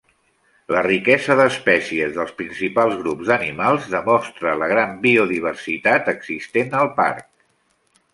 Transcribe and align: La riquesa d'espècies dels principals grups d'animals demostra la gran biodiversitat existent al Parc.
La 0.75 0.81
riquesa 0.85 1.35
d'espècies 1.39 2.15
dels 2.15 2.31
principals 2.39 2.95
grups 3.01 3.29
d'animals 3.31 3.85
demostra 3.91 4.55
la 4.63 4.71
gran 4.73 4.95
biodiversitat 5.05 6.11
existent 6.15 6.75
al 6.81 6.91
Parc. 7.03 7.23